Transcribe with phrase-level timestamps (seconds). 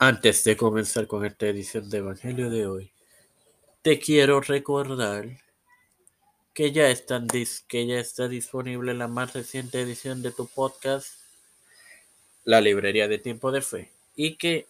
[0.00, 2.92] Antes de comenzar con esta edición de Evangelio de hoy,
[3.82, 5.40] te quiero recordar
[6.54, 11.14] que ya, están que ya está disponible la más reciente edición de tu podcast,
[12.44, 14.68] La Librería de Tiempo de Fe, y que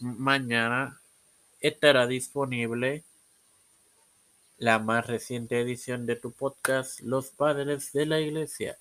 [0.00, 1.02] mañana
[1.60, 3.04] estará disponible
[4.56, 8.78] la más reciente edición de tu podcast, Los Padres de la Iglesia.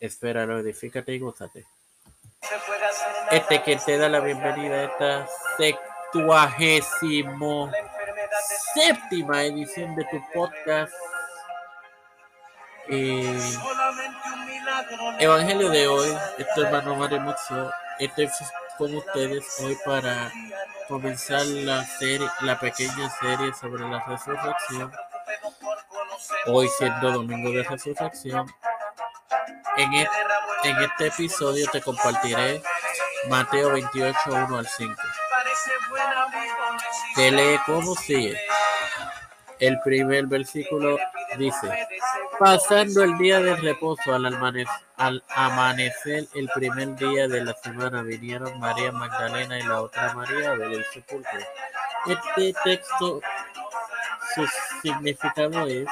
[0.00, 1.77] Espéralo, edifícate y gózate.
[3.30, 5.28] Este que te da la bienvenida a esta
[5.58, 7.70] septuagésimo
[8.74, 10.94] séptima edición de tu podcast.
[12.88, 13.38] Eh,
[15.18, 18.30] Evangelio de hoy, este hermano Mario Mucho, estoy
[18.78, 20.32] con ustedes hoy para
[20.88, 24.90] comenzar la serie, la pequeña serie sobre la resurrección.
[26.46, 28.46] Hoy siendo domingo de resurrección.
[29.76, 30.08] En, en
[30.82, 32.62] este episodio te compartiré
[33.28, 34.94] Mateo 28, 1 al 5.
[37.14, 38.38] Que lee como sigue.
[39.58, 40.98] El primer versículo
[41.36, 41.88] dice,
[42.38, 44.26] pasando el día de reposo al
[44.96, 50.52] al amanecer el primer día de la semana vinieron María Magdalena y la otra María
[50.52, 51.40] a ver el sepulcro.
[52.06, 53.20] Este texto,
[54.34, 54.46] su
[54.80, 55.88] significado es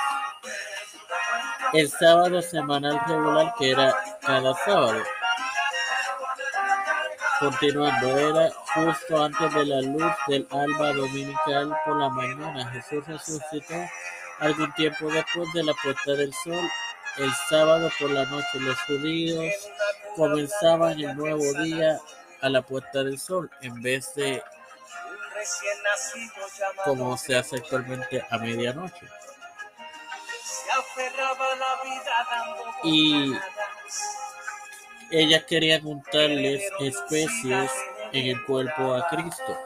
[1.73, 5.03] el sábado semanal regular que era cada sábado.
[7.39, 12.71] Continuando, era justo antes de la luz del alba dominical por la mañana.
[12.71, 13.75] Jesús resucitó
[14.39, 16.71] algún tiempo después de la puesta del sol.
[17.19, 19.53] El sábado por la noche los judíos
[20.17, 21.99] comenzaban el nuevo día
[22.41, 24.43] a la puesta del sol en vez de
[26.85, 29.07] como se hace actualmente a medianoche.
[32.85, 33.35] Y
[35.11, 37.71] ellas querían juntarles especies
[38.13, 39.59] en el cuerpo a Cristo.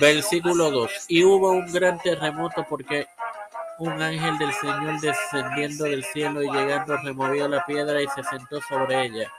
[0.00, 0.90] versículo 2.
[1.08, 3.06] Y hubo un gran terremoto porque
[3.78, 8.60] un ángel del Señor descendiendo del cielo y llegando removió la piedra y se sentó
[8.62, 9.32] sobre ella.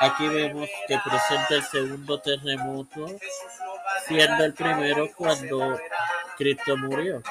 [0.00, 3.06] Aquí vemos que presenta el segundo terremoto,
[4.06, 5.78] siendo el primero cuando
[6.36, 7.22] Cristo murió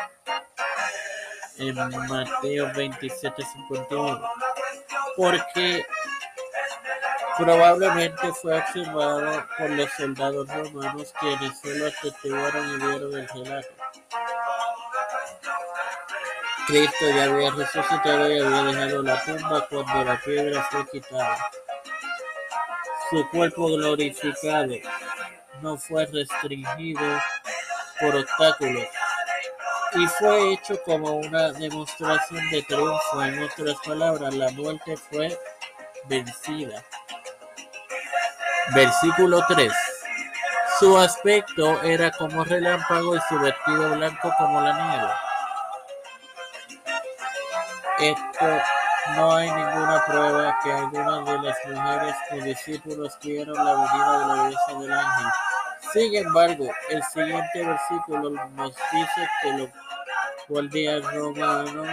[1.59, 1.75] en
[2.07, 4.21] Mateo 27, 51,
[5.15, 5.85] porque
[7.37, 13.67] probablemente fue observado por los soldados romanos quienes solo atestiguaron y vieron el relato.
[16.67, 21.37] Cristo ya había resucitado y había dejado la tumba cuando la piedra fue quitada.
[23.09, 24.75] Su cuerpo glorificado
[25.61, 27.01] no fue restringido
[27.99, 28.87] por obstáculos
[29.97, 33.23] y fue hecho como una demostración de triunfo.
[33.23, 35.37] En otras palabras, la muerte fue
[36.05, 36.83] vencida.
[38.75, 39.71] Versículo 3.
[40.79, 45.13] Su aspecto era como relámpago y su vestido blanco como la nieve.
[47.99, 48.61] Esto
[49.15, 54.27] no hay ninguna prueba que alguna de las mujeres o discípulos vieron la venida de
[54.27, 55.31] la belleza del ángel
[55.93, 59.69] sin embargo, el siguiente versículo nos dice que los
[60.47, 61.87] guardias romanos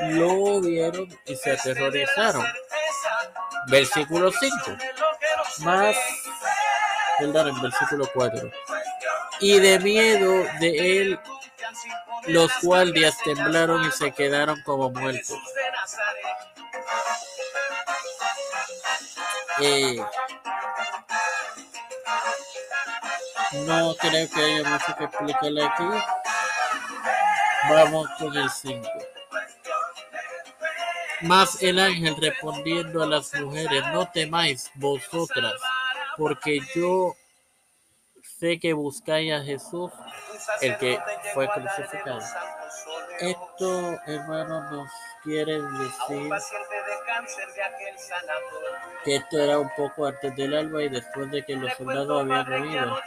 [0.00, 2.44] lo vieron y se aterrorizaron.
[3.68, 4.56] Versículo 5.
[5.58, 5.96] Más,
[7.18, 8.50] perdón, en versículo 4.
[9.40, 11.20] Y de miedo de él,
[12.26, 15.38] los guardias temblaron y se quedaron como muertos.
[19.60, 20.02] Eh,
[23.52, 25.84] No creo que haya mucho que explicarle aquí.
[27.68, 28.88] Vamos con el 5.
[31.22, 35.54] Más el ángel respondiendo a las mujeres, no temáis vosotras,
[36.16, 37.14] porque yo
[38.38, 39.92] sé que buscáis a Jesús,
[40.62, 40.98] el que
[41.34, 42.20] fue crucificado.
[43.18, 44.90] Esto, hermano, nos
[45.22, 46.32] quiere decir
[49.04, 52.62] que esto era un poco antes del alba y después de que los soldados habían
[52.62, 52.98] huido.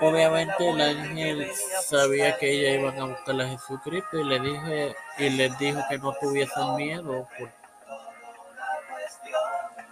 [0.00, 1.52] Obviamente el ángel
[1.84, 5.98] sabía que ella iban a buscar a Jesucristo y le dije y les dijo que
[5.98, 7.28] no tuviesen miedo.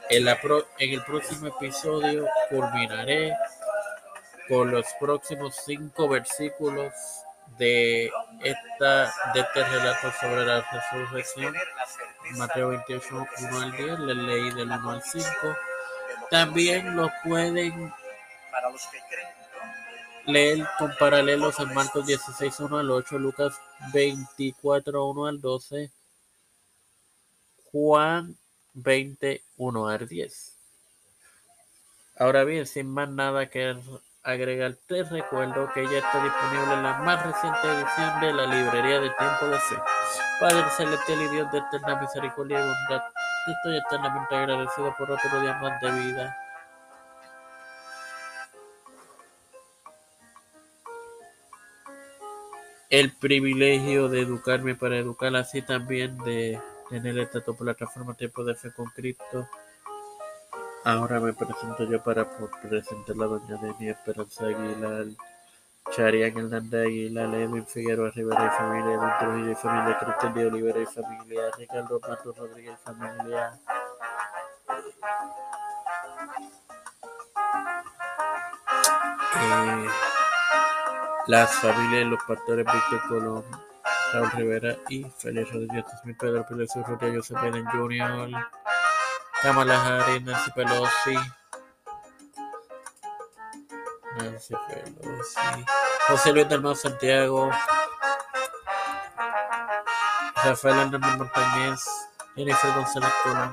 [0.08, 3.36] En, en el próximo episodio culminaré
[4.48, 6.92] con los próximos cinco versículos
[7.58, 8.10] de
[8.42, 11.54] esta de este relato sobre la resurrección,
[12.32, 15.26] Mateo 28, 1 al 10, le leí del 1 al 5.
[16.30, 17.92] También lo pueden
[20.26, 23.60] leer con paralelos en Marcos 16, 1 al 8, Lucas
[23.92, 25.90] 24, 1 al 12,
[27.72, 28.36] Juan
[28.74, 30.56] 20, 1 al 10.
[32.18, 33.76] Ahora bien, sin más nada que
[34.22, 39.10] agregar, te recuerdo que ya está disponible la más reciente edición de la librería de
[39.10, 39.76] Tiempo de Fe.
[40.38, 43.02] Padre celestial y Dios de eterna misericordia y bondad,
[43.46, 46.49] estoy eternamente agradecido por otro día más de vida.
[52.90, 58.72] El privilegio de educarme para educar, así también de tener esta plataforma Tiempo de Fe
[58.72, 59.48] con Cristo.
[60.82, 62.28] Ahora me presento yo para
[62.60, 65.06] presentar la doña Deni Esperanza Aguilar,
[65.92, 70.80] Charian Hernández Aguilar, Edwin Figueroa Rivera y familia, Edwin Trujillo y familia, Cristian de Olivera
[70.80, 73.60] y familia, Ricardo Matos Rodríguez y familia.
[79.42, 80.09] Eh,
[81.26, 83.44] las familias los pastores Víctor Colón,
[84.12, 85.84] Raúl Rivera y Félix Rodríguez,
[86.18, 88.30] Pedro Pérez Urrutia, José Pérez Jr.,
[89.42, 91.14] Kamala Harris, Nancy Pelosi,
[94.18, 95.64] Nancy Pelosi,
[96.08, 97.50] José Luis del Santiago,
[100.44, 101.80] Rafael Hernández Montañez,
[102.34, 103.50] Jennifer González Colón,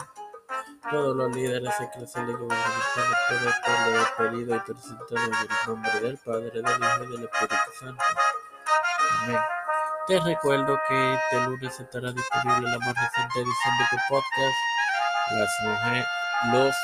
[0.89, 6.51] todos los líderes eclesiásticos gubernamentales lo he pedido y presentado en el nombre del Padre,
[6.51, 8.03] del Hijo y del Espíritu Santo.
[9.23, 9.39] Amén.
[10.07, 14.55] Te recuerdo que este lunes estará disponible la más reciente edición de tu podcast
[15.31, 16.05] las mujeres,
[16.53, 16.75] los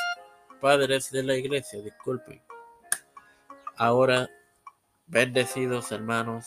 [0.60, 2.42] padres de la iglesia, disculpen.
[3.76, 4.28] Ahora,
[5.06, 6.46] bendecidos hermanos,